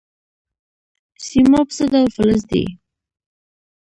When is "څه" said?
1.75-1.83